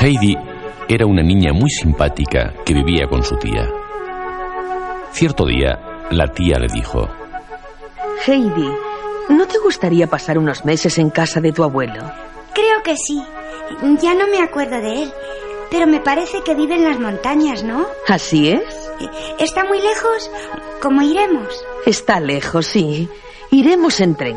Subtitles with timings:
[0.00, 0.36] Heidi
[0.88, 3.68] era una niña muy simpática que vivía con su tía.
[5.12, 5.78] Cierto día,
[6.10, 7.08] la tía le dijo,
[8.26, 8.68] Heidi,
[9.28, 12.02] ¿no te gustaría pasar unos meses en casa de tu abuelo?
[12.54, 13.22] Creo que sí.
[14.00, 15.12] Ya no me acuerdo de él.
[15.70, 17.86] Pero me parece que vive en las montañas, ¿no?
[18.06, 18.90] ¿Así es?
[19.38, 20.30] ¿Está muy lejos?
[20.82, 21.48] ¿Cómo iremos?
[21.86, 23.08] Está lejos, sí.
[23.50, 24.36] Iremos en tren.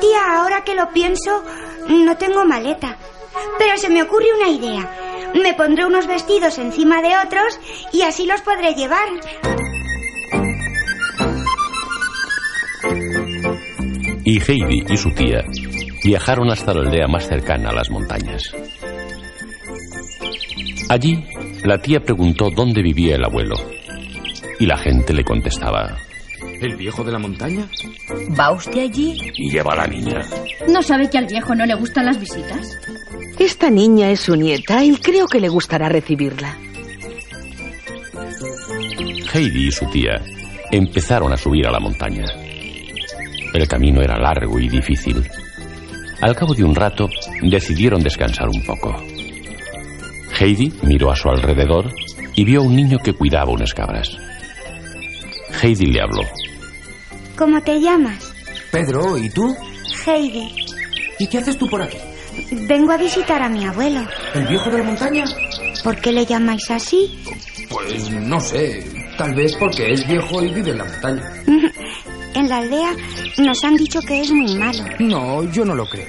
[0.00, 1.42] Tía, ahora que lo pienso,
[1.88, 2.96] no tengo maleta.
[3.58, 4.90] Pero se me ocurre una idea.
[5.34, 7.58] Me pondré unos vestidos encima de otros
[7.92, 9.08] y así los podré llevar.
[14.24, 15.42] Y Heidi y su tía
[16.04, 18.42] viajaron hasta la aldea más cercana a las montañas.
[20.88, 21.22] Allí,
[21.64, 23.56] la tía preguntó dónde vivía el abuelo.
[24.58, 25.96] Y la gente le contestaba.
[26.60, 27.68] ¿El viejo de la montaña?
[28.38, 29.16] ¿Va usted allí?
[29.34, 30.20] Y lleva a la niña.
[30.68, 32.78] ¿No sabe que al viejo no le gustan las visitas?
[33.48, 36.54] Esta niña es su nieta y creo que le gustará recibirla.
[39.32, 40.20] Heidi y su tía
[40.70, 42.26] empezaron a subir a la montaña.
[43.54, 45.26] El camino era largo y difícil.
[46.20, 47.08] Al cabo de un rato,
[47.40, 48.94] decidieron descansar un poco.
[50.38, 51.90] Heidi miró a su alrededor
[52.34, 54.10] y vio a un niño que cuidaba unas cabras.
[55.62, 56.22] Heidi le habló.
[57.34, 58.30] ¿Cómo te llamas?
[58.70, 59.56] Pedro, ¿y tú?
[60.06, 60.54] Heidi.
[61.18, 61.96] ¿Y qué haces tú por aquí?
[62.68, 64.00] Vengo a visitar a mi abuelo.
[64.34, 65.24] ¿El viejo de la montaña?
[65.82, 67.22] ¿Por qué le llamáis así?
[67.68, 68.84] Pues no sé.
[69.16, 71.22] Tal vez porque es viejo y vive en la montaña.
[72.34, 72.94] en la aldea
[73.38, 74.84] nos han dicho que es muy malo.
[74.98, 76.08] No, yo no lo creo.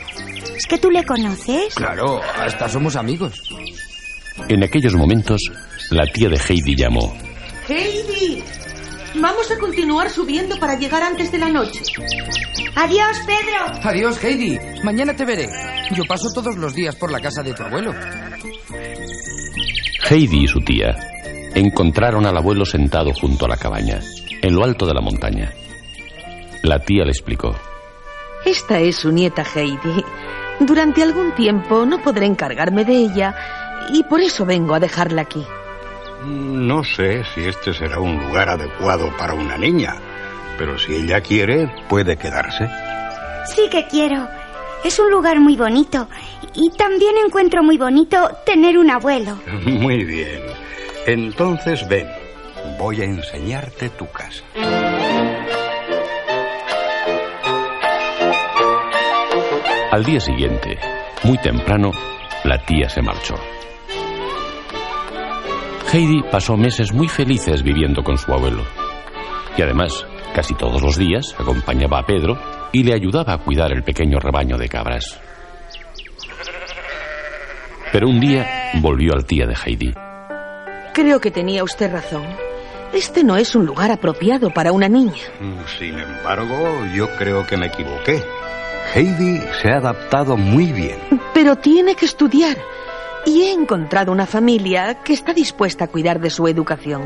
[0.55, 1.73] ¿Es que tú le conoces?
[1.75, 3.41] Claro, hasta somos amigos.
[4.47, 5.41] En aquellos momentos,
[5.89, 7.13] la tía de Heidi llamó.
[7.67, 8.38] Heidi,
[9.21, 11.81] vamos a continuar subiendo para llegar antes de la noche.
[12.75, 13.79] Adiós, Pedro.
[13.83, 14.57] Adiós, Heidi.
[14.83, 15.47] Mañana te veré.
[15.91, 17.93] Yo paso todos los días por la casa de tu abuelo.
[20.09, 20.95] Heidi y su tía
[21.53, 23.99] encontraron al abuelo sentado junto a la cabaña,
[24.41, 25.51] en lo alto de la montaña.
[26.63, 27.55] La tía le explicó.
[28.45, 30.03] Esta es su nieta Heidi.
[30.59, 33.35] Durante algún tiempo no podré encargarme de ella
[33.91, 35.43] y por eso vengo a dejarla aquí.
[36.25, 39.95] No sé si este será un lugar adecuado para una niña,
[40.57, 42.69] pero si ella quiere, puede quedarse.
[43.45, 44.27] Sí que quiero.
[44.83, 46.07] Es un lugar muy bonito
[46.53, 49.37] y también encuentro muy bonito tener un abuelo.
[49.65, 50.41] Muy bien.
[51.05, 52.07] Entonces ven,
[52.77, 54.43] voy a enseñarte tu casa.
[59.91, 60.77] Al día siguiente,
[61.23, 61.91] muy temprano,
[62.43, 63.35] la tía se marchó.
[65.91, 68.63] Heidi pasó meses muy felices viviendo con su abuelo.
[69.57, 70.05] Y además,
[70.35, 72.37] casi todos los días acompañaba a Pedro
[72.71, 75.19] y le ayudaba a cuidar el pequeño rebaño de cabras.
[77.91, 79.91] Pero un día volvió al tía de Heidi.
[80.93, 82.27] Creo que tenía usted razón.
[82.93, 85.23] Este no es un lugar apropiado para una niña.
[85.79, 88.23] Sin embargo, yo creo que me equivoqué.
[88.93, 90.99] Heidi se ha adaptado muy bien.
[91.33, 92.57] Pero tiene que estudiar.
[93.29, 97.03] Y he encontrado una familia que está dispuesta a cuidar de su educación.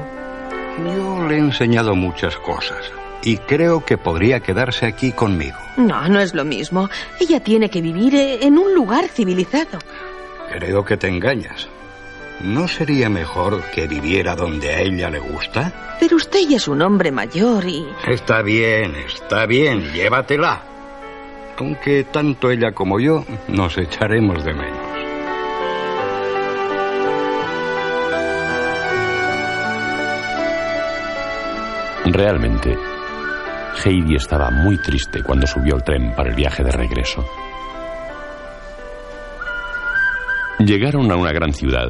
[0.77, 2.79] Yo le he enseñado muchas cosas
[3.23, 5.57] y creo que podría quedarse aquí conmigo.
[5.75, 6.89] No, no es lo mismo.
[7.19, 9.79] Ella tiene que vivir en un lugar civilizado.
[10.49, 11.67] Creo que te engañas.
[12.39, 15.97] ¿No sería mejor que viviera donde a ella le gusta?
[15.99, 17.85] Pero usted ya es un hombre mayor y...
[18.07, 20.61] Está bien, está bien, llévatela.
[21.57, 24.92] Aunque tanto ella como yo nos echaremos de menos.
[32.13, 32.77] Realmente,
[33.83, 37.25] Heidi estaba muy triste cuando subió al tren para el viaje de regreso.
[40.59, 41.87] Llegaron a una gran ciudad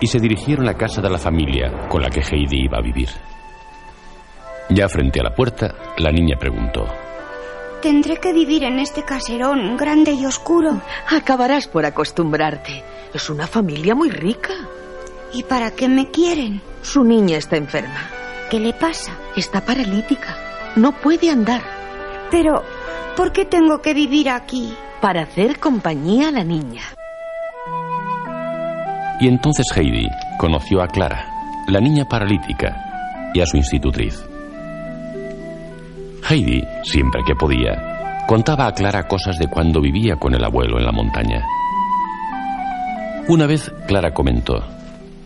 [0.00, 3.08] y se dirigieron a casa de la familia con la que Heidi iba a vivir.
[4.68, 6.84] Ya frente a la puerta, la niña preguntó.
[7.80, 10.82] ¿Tendré que vivir en este caserón grande y oscuro?
[11.08, 12.84] Acabarás por acostumbrarte.
[13.14, 14.52] Es una familia muy rica.
[15.32, 16.60] ¿Y para qué me quieren?
[16.82, 18.23] Su niña está enferma.
[18.54, 19.10] ¿Qué le pasa?
[19.34, 20.36] Está paralítica.
[20.76, 21.60] No puede andar.
[22.30, 22.62] Pero,
[23.16, 24.72] ¿por qué tengo que vivir aquí?
[25.00, 26.82] Para hacer compañía a la niña.
[29.18, 30.06] Y entonces Heidi
[30.38, 31.26] conoció a Clara,
[31.66, 34.24] la niña paralítica, y a su institutriz.
[36.30, 40.86] Heidi, siempre que podía, contaba a Clara cosas de cuando vivía con el abuelo en
[40.86, 41.44] la montaña.
[43.26, 44.62] Una vez Clara comentó.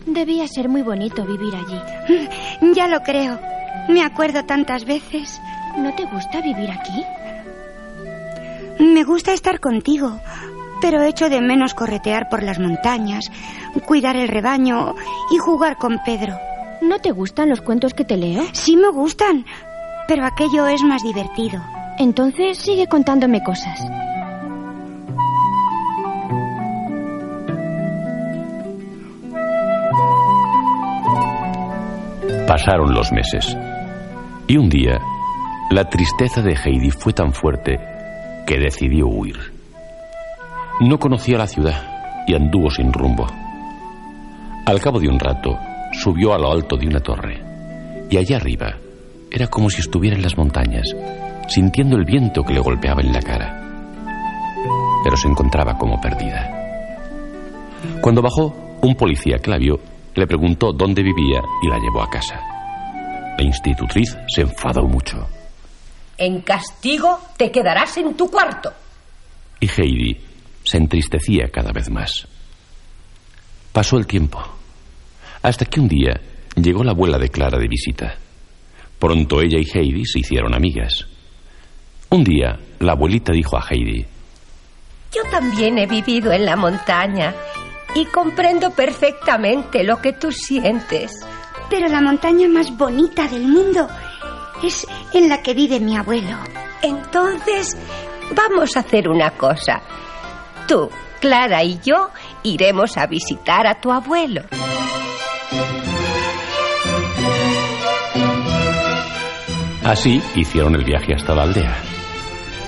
[0.09, 1.79] Debía ser muy bonito vivir allí.
[2.75, 3.39] Ya lo creo.
[3.87, 5.39] Me acuerdo tantas veces.
[5.77, 7.03] ¿No te gusta vivir aquí?
[8.79, 10.19] Me gusta estar contigo.
[10.81, 13.29] pero echo de menos corretear por las montañas,
[13.85, 14.95] cuidar el rebaño
[15.29, 16.37] y jugar con Pedro.
[16.81, 18.43] ¿No te gustan los cuentos que te leo?
[18.53, 19.45] Sí me gustan,
[20.07, 21.61] pero aquello es más divertido.
[21.97, 23.77] Entonces sigue contándome cosas.
[32.49, 33.55] Pasaron los meses.
[34.47, 34.99] Y un día,
[35.69, 37.77] la tristeza de Heidi fue tan fuerte
[38.47, 39.37] que decidió huir.
[40.81, 43.27] No conocía la ciudad y anduvo sin rumbo.
[44.65, 45.59] Al cabo de un rato,
[45.91, 47.39] subió a lo alto de una torre.
[48.09, 48.77] Y allá arriba
[49.29, 50.87] era como si estuviera en las montañas,
[51.49, 53.61] sintiendo el viento que le golpeaba en la cara.
[55.03, 56.49] Pero se encontraba como perdida.
[58.01, 59.79] Cuando bajó, un policía que la vio
[60.19, 62.39] le preguntó dónde vivía y la llevó a casa.
[63.37, 65.27] La institutriz se enfadó mucho.
[66.17, 68.71] En castigo te quedarás en tu cuarto.
[69.61, 70.17] Y Heidi
[70.63, 72.27] se entristecía cada vez más.
[73.71, 74.39] Pasó el tiempo,
[75.41, 76.19] hasta que un día
[76.55, 78.15] llegó la abuela de Clara de visita.
[78.99, 81.07] Pronto ella y Heidi se hicieron amigas.
[82.09, 84.05] Un día, la abuelita dijo a Heidi,
[85.13, 87.33] Yo también he vivido en la montaña
[87.95, 91.11] y comprendo perfectamente lo que tú sientes.
[91.69, 93.87] Pero la montaña más bonita del mundo
[94.63, 96.37] es en la que vive mi abuelo.
[96.81, 97.77] Entonces,
[98.35, 99.81] vamos a hacer una cosa.
[100.67, 100.89] Tú,
[101.19, 102.09] Clara y yo
[102.43, 104.43] iremos a visitar a tu abuelo.
[109.83, 111.75] Así hicieron el viaje hasta la aldea.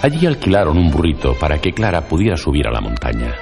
[0.01, 3.35] Allí alquilaron un burrito para que Clara pudiera subir a la montaña.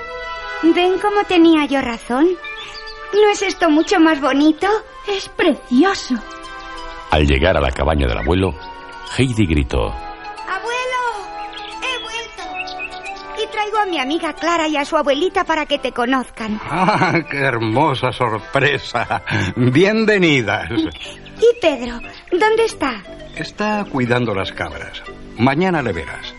[0.64, 2.28] ¿Ven cómo tenía yo razón?
[3.14, 4.68] ¿No es esto mucho más bonito?
[5.08, 6.16] Es precioso.
[7.12, 8.54] Al llegar a la cabaña del abuelo,
[9.18, 11.02] Heidi gritó, ¡Abuelo!
[11.82, 13.44] ¡He vuelto!
[13.44, 16.60] Y traigo a mi amiga Clara y a su abuelita para que te conozcan.
[16.70, 19.24] ¡Ah, qué hermosa sorpresa!
[19.56, 20.70] Bienvenidas.
[20.72, 22.00] ¿Y Pedro?
[22.32, 23.02] ¿Dónde está?
[23.36, 25.02] Está cuidando las cabras.
[25.38, 26.36] Mañana le verás.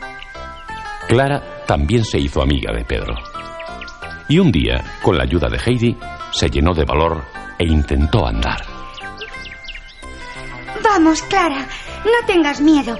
[1.09, 3.15] Clara también se hizo amiga de Pedro.
[4.31, 5.99] Y un día, con la ayuda de Heidi,
[6.31, 7.25] se llenó de valor
[7.59, 8.65] e intentó andar.
[10.85, 11.67] Vamos, Clara,
[12.05, 12.97] no tengas miedo.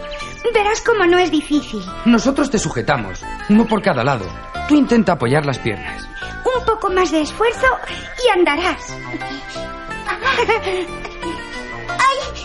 [0.53, 1.85] Verás cómo no es difícil.
[2.05, 4.27] Nosotros te sujetamos, uno por cada lado.
[4.69, 6.09] Tú intenta apoyar las piernas.
[6.45, 7.67] Un poco más de esfuerzo
[8.27, 8.99] y andarás.
[11.97, 12.45] ¡Ay!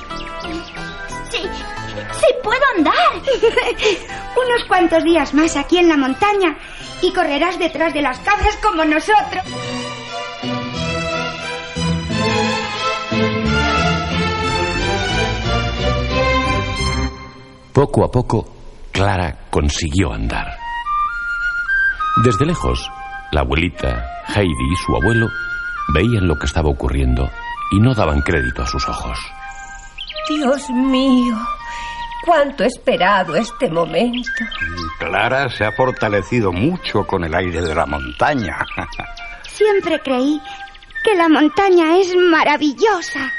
[1.32, 2.94] Sí, sí puedo andar.
[4.36, 6.56] Unos cuantos días más aquí en la montaña
[7.06, 9.44] y correrás detrás de las cabras como nosotros.
[17.72, 18.46] Poco a poco,
[18.92, 20.58] Clara consiguió andar.
[22.24, 22.90] Desde lejos,
[23.32, 25.28] la abuelita, Heidi y su abuelo
[25.94, 27.30] veían lo que estaba ocurriendo
[27.72, 29.20] y no daban crédito a sus ojos.
[30.30, 31.36] Dios mío,
[32.26, 34.44] cuánto he esperado este momento.
[35.00, 38.58] Clara se ha fortalecido mucho con el aire de la montaña.
[39.44, 40.42] Siempre creí
[41.04, 43.32] que la montaña es maravillosa.